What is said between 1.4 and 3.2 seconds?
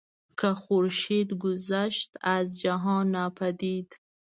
گشت از جهان